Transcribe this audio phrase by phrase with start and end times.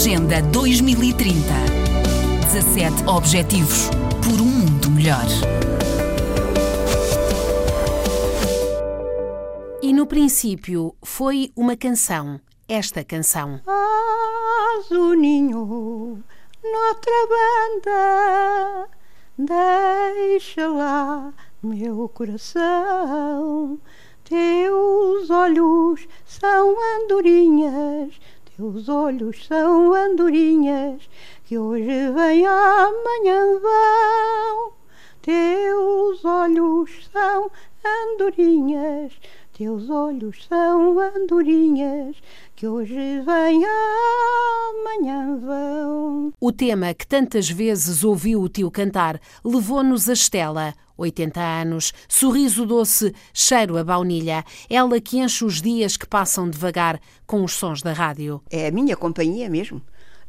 [0.00, 1.36] Agenda 2030.
[2.50, 3.90] 17 Objetivos
[4.24, 5.26] por um mundo melhor.
[9.82, 13.60] E no princípio foi uma canção, esta canção.
[13.62, 16.24] Faz o ninho
[16.64, 17.12] noutra
[17.84, 18.88] banda,
[19.36, 21.30] deixa lá
[21.62, 23.78] meu coração.
[24.24, 28.14] Teus olhos são andorinhas,
[28.60, 31.08] teus olhos são andorinhas,
[31.46, 34.72] que hoje vêm amanhã vão.
[35.22, 37.50] Teus olhos são
[37.82, 39.18] andorinhas,
[39.60, 42.16] teus olhos são andorinhas,
[42.56, 43.62] que hoje vêm
[44.72, 46.32] amanhã vão.
[46.40, 52.64] O tema que tantas vezes ouviu o tio cantar levou-nos a Estela, 80 anos, sorriso
[52.64, 57.82] doce, cheiro a baunilha, ela que enche os dias que passam devagar com os sons
[57.82, 58.42] da rádio.
[58.50, 59.82] É a minha companhia mesmo,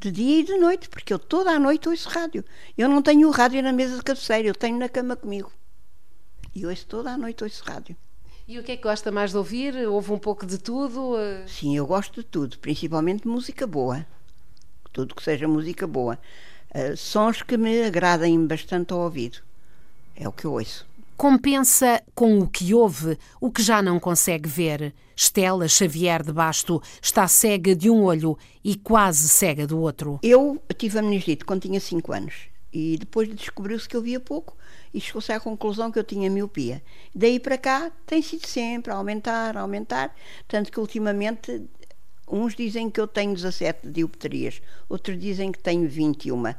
[0.00, 2.42] de dia e de noite, porque eu toda a noite ouço rádio.
[2.78, 5.52] Eu não tenho o rádio na mesa de cabeceira, eu tenho na cama comigo.
[6.54, 7.94] E ouço toda a noite ouço rádio.
[8.48, 9.76] E o que é que gosta mais de ouvir?
[9.86, 11.16] Houve um pouco de tudo?
[11.46, 14.06] Sim, eu gosto de tudo, principalmente música boa.
[14.90, 16.18] Tudo que seja música boa.
[16.74, 19.40] Uh, sons que me agradem bastante ao ouvido.
[20.16, 20.86] É o que eu ouço.
[21.14, 24.94] Compensa com o que ouve o que já não consegue ver.
[25.14, 30.20] Estela Xavier de Basto está cega de um olho e quase cega do outro.
[30.22, 32.34] Eu tive a meningite quando tinha 5 anos
[32.72, 34.56] e depois descobriu-se que eu via pouco
[34.92, 36.82] e chegou-se à conclusão que eu tinha miopia.
[37.14, 40.14] Daí para cá tem sido sempre a aumentar, a aumentar,
[40.46, 41.62] tanto que ultimamente
[42.30, 46.54] uns dizem que eu tenho 17 dioptrias, outros dizem que tenho 21.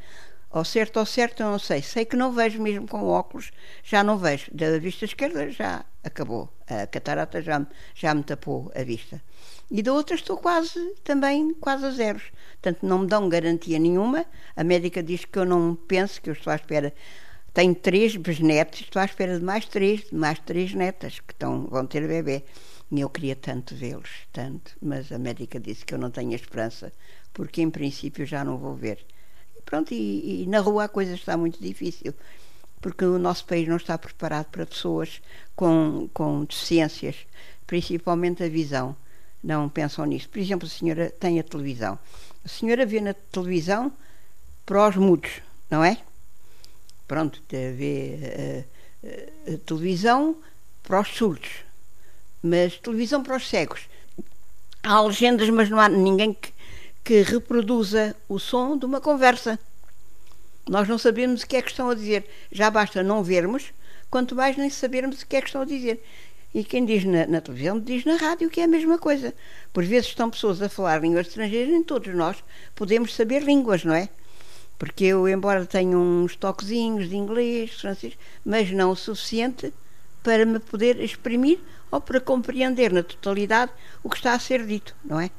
[0.52, 1.84] Ao certo, ao certo, eu não sei.
[1.84, 3.52] Sei que não vejo mesmo com óculos,
[3.84, 4.50] já não vejo.
[4.52, 6.50] Da vista esquerda já acabou.
[6.68, 9.22] A catarata já, já me tapou a vista.
[9.70, 12.24] E da outra estou quase, também, quase a zeros.
[12.54, 14.26] Portanto, não me dão garantia nenhuma.
[14.56, 16.96] A médica diz que eu não penso, que eu estou à espera.
[17.60, 21.68] Tenho três bisnetos, estou à espera de mais três, de mais três netas que estão,
[21.68, 22.42] vão ter bebê.
[22.90, 24.78] E eu queria tanto vê-los, tanto.
[24.82, 26.94] Mas a médica disse que eu não tenho esperança,
[27.34, 29.06] porque em princípio já não vou ver.
[29.66, 32.14] Pronto, e, e, na rua a coisa está muito difícil,
[32.80, 35.22] porque o nosso país não está preparado para pessoas
[35.54, 37.28] com, com deficiências,
[37.68, 38.96] principalmente a visão.
[39.44, 40.30] Não pensam nisso.
[40.30, 42.00] Por exemplo, a senhora tem a televisão.
[42.46, 43.92] A senhora vê na televisão
[44.66, 45.98] para os mudos, não é?
[47.10, 48.66] Pronto, vê
[49.04, 50.38] a, a televisão
[50.84, 51.50] para os surdos,
[52.42, 53.82] mas televisão para os cegos.
[54.82, 56.54] Há legendas, mas não há ninguém que
[57.10, 59.58] que reproduza o som de uma conversa.
[60.70, 62.24] Nós não sabemos o que é que estão a dizer.
[62.52, 63.74] Já basta não vermos,
[64.12, 66.04] quanto mais nem sabermos o que é que estão a dizer.
[66.54, 69.34] E quem diz na, na, televisão diz na rádio que é a mesma coisa.
[69.74, 72.44] Por vezes estão pessoas a falar línguas estrangeiras, nem todos nós
[72.76, 74.10] podemos saber línguas, não é?
[74.80, 79.72] Porque eu, embora tenha uns toquezinhos de inglês, francês, mas não o suficiente
[80.24, 81.60] para me poder exprimir
[81.92, 85.30] ou para compreender na totalidade o que está a ser dito, não é?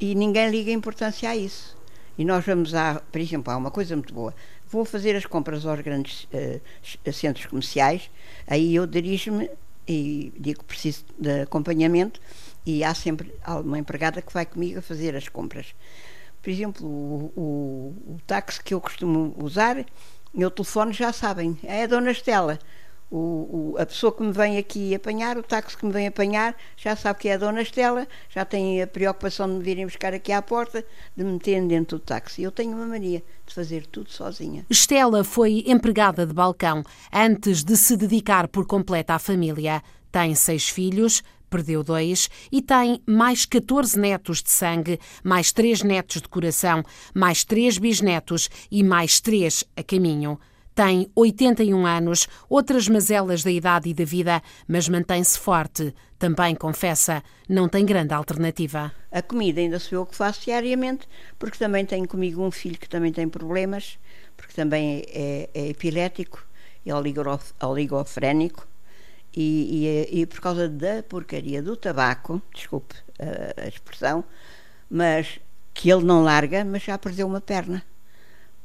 [0.00, 1.76] e ninguém liga importância a isso.
[2.16, 4.34] E nós vamos a, por exemplo, há uma coisa muito boa.
[4.68, 8.10] Vou fazer as compras aos grandes uh, centros comerciais,
[8.46, 9.50] aí eu dirijo-me
[9.86, 12.20] e digo que preciso de acompanhamento
[12.66, 13.32] e há sempre
[13.64, 15.74] uma empregada que vai comigo a fazer as compras.
[16.48, 19.84] Por exemplo, o, o, o táxi que eu costumo usar,
[20.32, 22.58] meu telefone já sabem, é a Dona Estela
[23.10, 26.54] o, o, a pessoa que me vem aqui apanhar, o táxi que me vem apanhar,
[26.74, 30.14] já sabe que é a Dona Estela, já tem a preocupação de me virem buscar
[30.14, 32.42] aqui à porta, de me meterem dentro do táxi.
[32.42, 34.64] Eu tenho uma mania de fazer tudo sozinha.
[34.70, 36.82] Estela foi empregada de balcão
[37.12, 39.82] antes de se dedicar por completo à família.
[40.10, 46.22] Tem seis filhos, perdeu dois e tem mais 14 netos de sangue, mais três netos
[46.22, 46.82] de coração,
[47.14, 50.38] mais três bisnetos e mais três a caminho.
[50.74, 55.92] Tem 81 anos, outras mazelas da idade e da vida, mas mantém-se forte.
[56.16, 58.92] Também confessa, não tem grande alternativa.
[59.10, 62.88] A comida ainda sou eu que faço diariamente, porque também tenho comigo um filho que
[62.88, 63.98] também tem problemas,
[64.36, 66.46] porque também é, é epilético,
[66.86, 66.94] é
[67.66, 68.64] oligofrénico,
[69.34, 74.24] e, e, e, por causa da porcaria do tabaco, desculpe a, a expressão,
[74.90, 75.38] mas
[75.74, 77.82] que ele não larga, mas já perdeu uma perna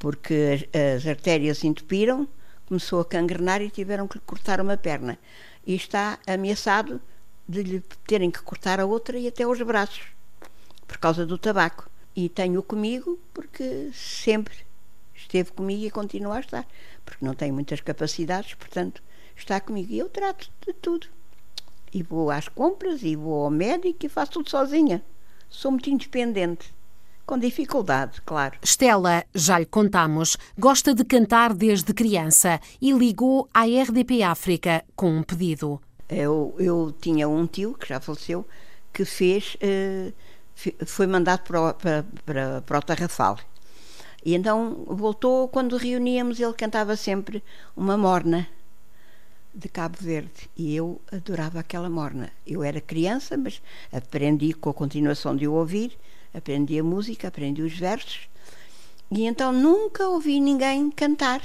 [0.04, 2.28] porque as, as artérias entupiram,
[2.66, 5.18] começou a cangrenar e tiveram que cortar uma perna.
[5.66, 7.02] E está ameaçado
[7.48, 10.02] de lhe terem que cortar a outra e até os braços,
[10.86, 11.90] por causa do tabaco.
[12.14, 14.54] E tenho comigo porque sempre
[15.16, 16.68] esteve comigo e continua a estar,
[17.06, 19.02] porque não tem muitas capacidades, portanto,
[19.36, 19.92] está comigo.
[19.92, 21.08] E eu trato de tudo.
[21.94, 25.04] E vou às compras, e vou ao médico e faço tudo sozinha.
[25.50, 26.74] Sou muito independente.
[27.26, 28.58] Com dificuldade, claro.
[28.62, 35.10] Estela, já lhe contamos, gosta de cantar desde criança e ligou à RDP África com
[35.10, 35.80] um pedido.
[36.10, 38.46] Eu, eu tinha um tio, que já faleceu,
[38.92, 40.14] que fez, uh,
[40.86, 43.38] foi mandado para, para, para, para o Tarrafal.
[44.26, 47.42] E então voltou, quando reuníamos, ele cantava sempre
[47.76, 48.48] uma morna
[49.54, 52.32] de Cabo Verde e eu adorava aquela morna.
[52.46, 53.62] Eu era criança, mas
[53.92, 55.98] aprendi com a continuação de o ouvir
[56.34, 58.28] aprendi a música, aprendi os versos
[59.12, 61.42] e então nunca ouvi ninguém cantar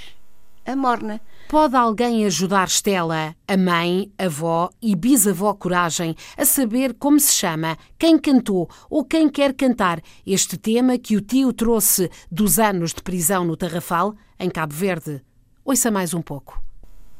[0.64, 1.20] a morna.
[1.48, 7.76] Pode alguém ajudar Estela, a mãe, avó e bisavó Coragem, a saber como se chama,
[7.98, 13.02] quem cantou ou quem quer cantar este tema que o tio trouxe dos anos de
[13.02, 15.22] prisão no Tarrafal, em Cabo Verde?
[15.64, 16.67] Ouça mais um pouco.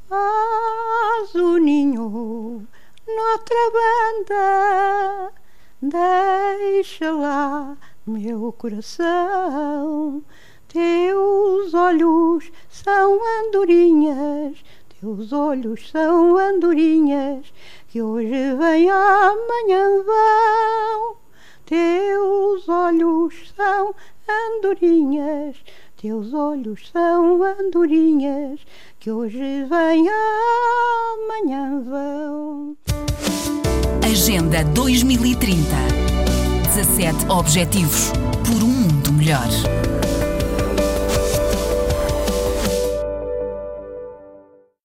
[0.09, 2.67] Faz o ninho
[3.05, 5.31] noutra banda.
[5.83, 7.77] Deixa lá,
[8.07, 10.23] meu coração,
[10.67, 14.57] teus olhos são andorinhas,
[14.99, 17.53] teus olhos são andorinhas,
[17.87, 21.17] que hoje vêm amanhã vão.
[21.67, 23.93] Teus olhos são
[24.27, 25.55] andorinhas,
[26.01, 28.61] teus olhos são andorinhas,
[28.99, 30.07] que hoje vêm
[31.27, 32.77] amanhã vão.
[34.01, 35.59] Agenda 2030.
[36.73, 38.13] 17 Objetivos
[38.45, 39.49] por um mundo melhor.